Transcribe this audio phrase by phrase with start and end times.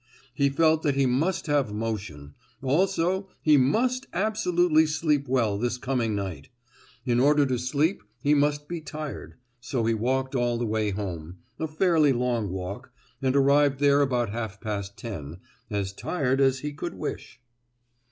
[0.33, 6.15] He felt that he must have motion; also he must absolutely sleep well this coming
[6.15, 6.49] night:
[7.05, 11.67] in order to sleep he must be tired; so he walked all the way home—a
[11.67, 12.91] fairly long walk,
[13.21, 15.37] and arrived there about half past ten,
[15.69, 17.39] as tired as he could wish.